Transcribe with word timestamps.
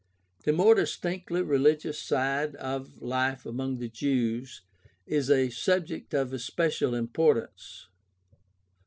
—The 0.45 0.51
more 0.51 0.73
distinctly 0.73 1.43
religious 1.43 1.99
side 2.01 2.55
of 2.55 2.89
Hfe 3.03 3.45
among 3.45 3.77
the 3.77 3.87
Jews 3.87 4.61
is 5.05 5.29
a 5.29 5.51
subject 5.51 6.15
of 6.15 6.33
especial 6.33 6.95
importance. 6.95 7.87